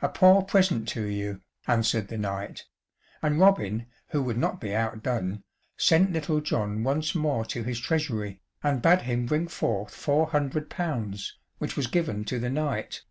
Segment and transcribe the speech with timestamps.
[0.00, 2.66] "A poor present to you," answered the knight,
[3.20, 5.42] and Robin, who would not be outdone,
[5.76, 10.70] sent Little John once more to his treasury, and bade him bring forth four hundred
[10.70, 13.02] pounds, which was given to the knight.